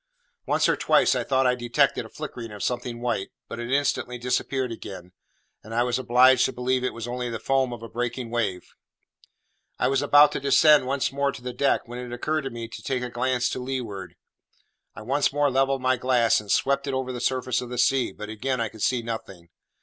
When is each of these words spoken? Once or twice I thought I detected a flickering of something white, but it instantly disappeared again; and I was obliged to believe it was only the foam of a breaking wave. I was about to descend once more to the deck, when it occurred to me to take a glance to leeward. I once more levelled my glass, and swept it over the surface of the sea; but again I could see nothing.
Once 0.47 0.67
or 0.67 0.75
twice 0.75 1.13
I 1.13 1.23
thought 1.23 1.45
I 1.45 1.53
detected 1.53 2.07
a 2.07 2.09
flickering 2.09 2.49
of 2.51 2.63
something 2.63 3.01
white, 3.01 3.29
but 3.47 3.59
it 3.59 3.71
instantly 3.71 4.17
disappeared 4.17 4.71
again; 4.71 5.11
and 5.63 5.75
I 5.75 5.83
was 5.83 5.99
obliged 5.99 6.45
to 6.45 6.51
believe 6.51 6.83
it 6.83 6.91
was 6.91 7.07
only 7.07 7.29
the 7.29 7.37
foam 7.37 7.71
of 7.71 7.83
a 7.83 7.87
breaking 7.87 8.31
wave. 8.31 8.73
I 9.77 9.89
was 9.89 10.01
about 10.01 10.31
to 10.31 10.39
descend 10.39 10.87
once 10.87 11.11
more 11.11 11.31
to 11.31 11.43
the 11.43 11.53
deck, 11.53 11.81
when 11.87 11.99
it 11.99 12.11
occurred 12.11 12.45
to 12.45 12.49
me 12.49 12.67
to 12.67 12.81
take 12.81 13.03
a 13.03 13.11
glance 13.11 13.47
to 13.49 13.59
leeward. 13.59 14.15
I 14.95 15.03
once 15.03 15.31
more 15.31 15.51
levelled 15.51 15.83
my 15.83 15.97
glass, 15.97 16.39
and 16.41 16.49
swept 16.51 16.87
it 16.87 16.95
over 16.95 17.11
the 17.11 17.21
surface 17.21 17.61
of 17.61 17.69
the 17.69 17.77
sea; 17.77 18.11
but 18.11 18.27
again 18.27 18.59
I 18.59 18.69
could 18.69 18.81
see 18.81 19.03
nothing. 19.03 19.49